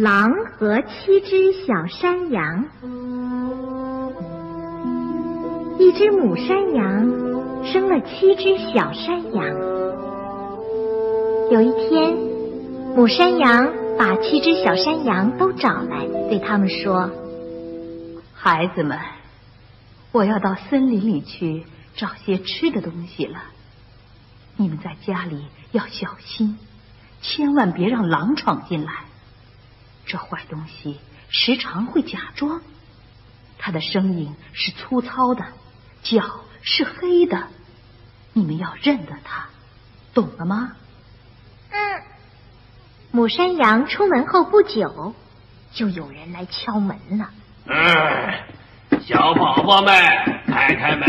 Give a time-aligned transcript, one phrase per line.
[0.00, 2.64] 狼和七只小山羊。
[5.78, 7.06] 一只母山羊
[7.66, 9.46] 生了七只小山羊。
[11.50, 12.16] 有一天，
[12.96, 17.10] 母山羊把七只小山羊都找来，对他们说
[18.32, 18.98] ：“孩子们，
[20.12, 23.42] 我要到森林里去找些吃的东西了。
[24.56, 26.56] 你们在家里要小心，
[27.20, 28.92] 千万别让狼闯进来。”
[30.10, 32.60] 这坏东西时常会假装，
[33.58, 35.44] 它的声音是粗糙的，
[36.02, 36.24] 脚
[36.62, 37.46] 是黑的，
[38.32, 39.46] 你们要认得它，
[40.12, 40.72] 懂了吗？
[41.70, 42.02] 嗯。
[43.12, 45.14] 母山羊出门后不久，
[45.72, 47.30] 就有人来敲门了。
[47.66, 49.94] 嗯，小宝宝们，
[50.48, 51.08] 开开门，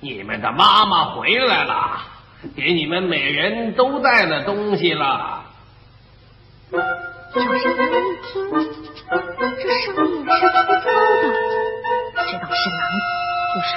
[0.00, 2.00] 你们的妈妈回来了，
[2.56, 5.44] 给你们每人都带了东西了。
[7.34, 10.80] 小山羊一听，这声音是粗糙的，
[12.24, 12.80] 知道是狼，
[13.52, 13.60] 就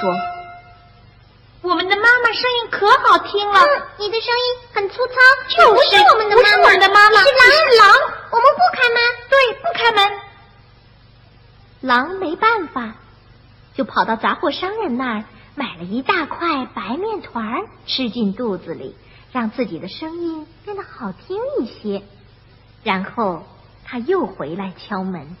[1.70, 3.60] 我们的妈妈声音可好听了。
[3.98, 5.12] 你的声音很粗糙，
[5.48, 7.88] 就不是我们的妈妈，是我们的妈妈，是狼，是狼。
[8.30, 8.96] 我们不开门，
[9.28, 10.18] 对，不开门。
[11.82, 12.94] 狼没办法，
[13.74, 15.24] 就跑到杂货商人那儿
[15.56, 18.96] 买了一大块白面团，吃进肚子里，
[19.30, 22.02] 让自己的声音变得好听一些。
[22.82, 23.42] 然后。
[23.84, 25.36] 他又回来敲门，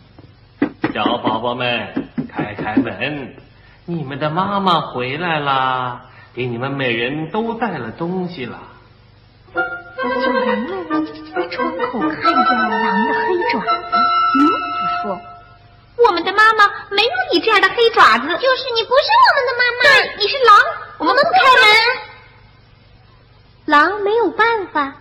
[0.92, 3.34] 小宝宝们，开开门！
[3.86, 6.02] 你们的妈妈回来啦，
[6.34, 8.58] 给你们每人都带了东西了。
[9.54, 9.62] 小
[10.44, 13.66] 羊们在窗口看见了狼的黑爪子，
[14.34, 15.18] 嗯，就说
[16.06, 20.58] ：“我们的妈妈没有你这样的黑爪子，就是你不是我们的妈妈，对，你是狼，
[20.98, 21.64] 我们不开门。”
[23.64, 24.92] 狼没有办法，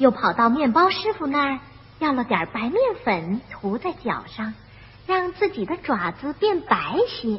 [0.00, 1.58] 又跑到面包师傅那儿。
[1.98, 4.54] 要了点白面粉涂在脚上，
[5.06, 7.38] 让自己的爪子变白些，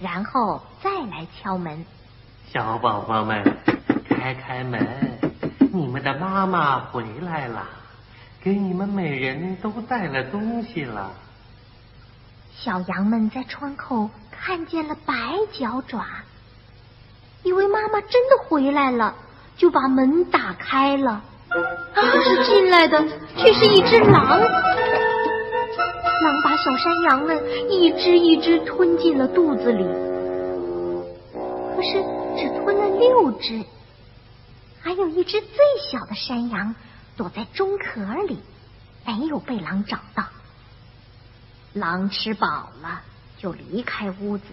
[0.00, 1.86] 然后再来敲门。
[2.52, 3.56] 小宝宝们，
[4.08, 5.20] 开开门！
[5.72, 7.64] 你们的妈妈回来了，
[8.42, 11.12] 给你们每人都带了东西了。
[12.56, 15.14] 小羊们在窗口看见了白
[15.52, 16.04] 脚爪，
[17.44, 19.14] 以为妈妈真的回来了，
[19.56, 21.22] 就把门打开了。
[21.94, 23.04] 可是进来的
[23.36, 24.48] 却是一只狼，狼
[26.42, 29.84] 把小山羊们一只一只吞进了肚子里，
[31.76, 32.02] 可是
[32.36, 33.64] 只吞了六只，
[34.82, 35.58] 还有一只最
[35.90, 36.74] 小的山羊
[37.16, 38.40] 躲在钟壳里，
[39.06, 40.24] 没有被狼找到。
[41.72, 43.02] 狼吃饱了
[43.38, 44.44] 就离开屋子，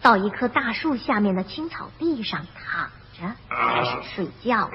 [0.00, 4.70] 到一棵大树下面的青草地上躺着，开始睡觉。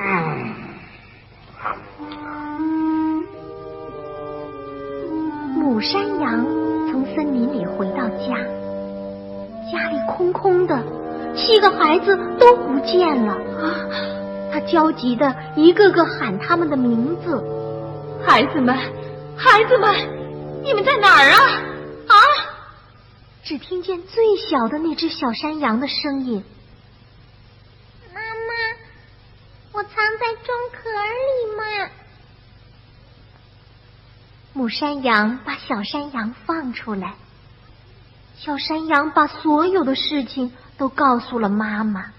[5.56, 6.46] 母山羊
[6.90, 8.36] 从森林里回到家，
[9.72, 10.82] 家里空空的，
[11.36, 13.38] 七个孩子都不见了。
[14.52, 17.44] 他焦急的一个个喊他们的名字
[18.26, 18.76] ：“孩子们，
[19.38, 19.94] 孩子们，
[20.64, 21.38] 你们在哪儿啊？
[22.08, 22.16] 啊！”
[23.44, 26.44] 只听见最小的那只小山羊的声音。
[28.14, 28.54] 妈妈
[29.74, 31.90] 我藏在钟壳里嘛。
[34.53, 37.16] 母山羊把小山羊放出来，
[38.38, 42.13] 小山羊把所有的事情都告诉了妈妈。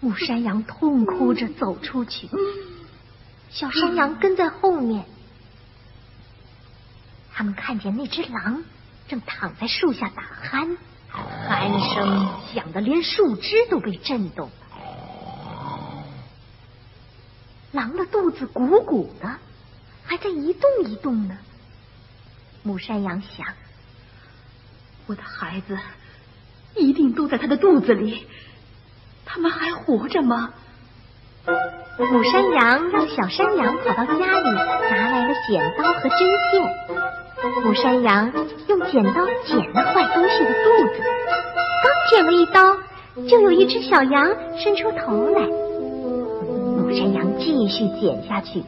[0.00, 2.28] 母山羊痛哭着走出去，
[3.50, 5.04] 小山羊跟在后面。
[7.32, 8.64] 他们看见那只狼
[9.08, 10.76] 正躺在树下打鼾，
[11.48, 14.50] 鼾声响得连树枝都被震动。
[17.70, 19.38] 狼的肚子鼓鼓的，
[20.12, 21.38] 还在一动一动呢。
[22.62, 23.46] 母山羊想：
[25.06, 25.78] 我的孩子
[26.76, 28.26] 一定都在他的肚子里，
[29.24, 30.52] 他们还活着吗？
[31.46, 34.50] 母山羊让小山羊跑到家里，
[34.90, 37.64] 拿来了剪刀和针线。
[37.64, 38.30] 母山羊
[38.68, 41.00] 用剪刀剪了坏东西的肚子，
[41.82, 42.76] 刚剪了一刀，
[43.26, 44.28] 就有一只小羊
[44.58, 45.46] 伸出头来。
[45.46, 48.62] 母山羊继续剪下去，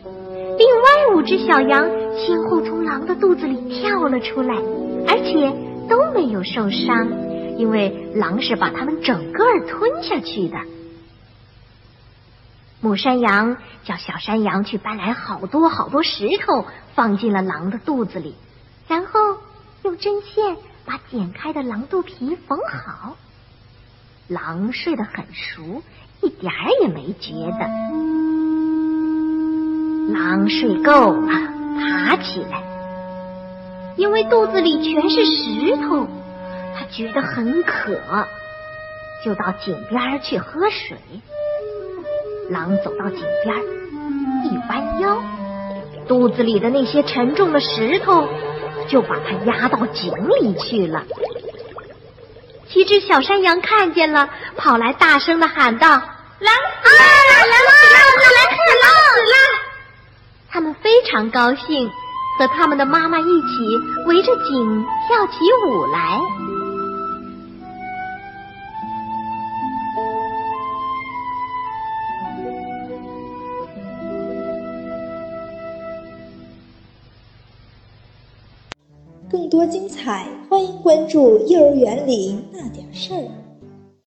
[0.56, 4.54] 另外五只小羊先后从狼的肚子里跳了出来，
[5.08, 5.52] 而且
[5.88, 7.08] 都没有受伤，
[7.58, 10.56] 因为狼是把它们整个吞下去的。
[12.80, 18.34] 母山羊叫小山羊去搬来好多好多石头，放进了狼的肚子里，
[18.86, 19.38] 然后
[19.82, 23.16] 用针线把剪开的狼肚皮缝好。
[24.28, 25.82] 狼睡得很熟，
[26.20, 28.43] 一点儿也没觉得。
[30.14, 31.32] 狼睡够了，
[31.76, 32.62] 爬起来。
[33.96, 36.06] 因为肚子里全是石头，
[36.72, 37.98] 他觉得很渴，
[39.24, 40.96] 就到井边去喝水。
[42.48, 43.56] 狼走到井边，
[44.44, 45.20] 一弯腰，
[46.06, 48.28] 肚子里的那些沉重的石头
[48.88, 51.02] 就把他压到井里去了。
[52.68, 55.88] 几只小山羊看见了，跑来大声的喊道
[56.38, 57.02] ：“狼死了！
[57.28, 57.96] 狼死了！
[57.98, 58.86] 狼死了！
[58.94, 59.34] 死了！”
[60.54, 61.90] 他们非常高兴，
[62.38, 65.34] 和他们的妈妈一起围着井跳起
[65.66, 66.20] 舞来。
[79.28, 83.16] 更多精彩，欢迎关注《幼儿园里那点事儿》。